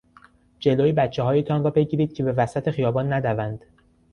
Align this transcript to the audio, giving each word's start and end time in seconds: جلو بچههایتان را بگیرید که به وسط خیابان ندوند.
جلو 0.59 0.91
بچههایتان 0.93 1.63
را 1.63 1.69
بگیرید 1.69 2.13
که 2.13 2.23
به 2.23 2.31
وسط 2.31 2.69
خیابان 2.69 3.13
ندوند. 3.13 3.63